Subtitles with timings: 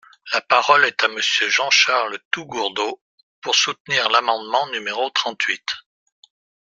[0.33, 2.99] La parole est à Monsieur Jean-Charles Taugourdeau,
[3.39, 5.63] pour soutenir l’amendement numéro trente-huit.